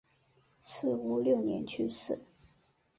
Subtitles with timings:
[0.59, 2.19] 赤乌六年去世。